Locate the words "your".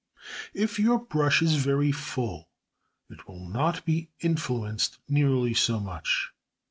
0.79-0.97